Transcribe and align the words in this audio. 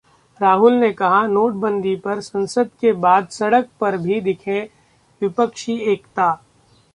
राहुल 0.39 0.73
ने 0.73 0.91
कहा- 0.93 1.27
नोटबंदी 1.29 1.95
पर 1.95 2.21
संसद 2.21 2.69
के 2.81 2.93
बाद 3.03 3.27
सड़क 3.29 3.69
पर 3.79 3.97
भी 3.97 4.19
दिखे 4.21 4.59
विपक्षी 5.21 5.77
एकता 5.93 6.31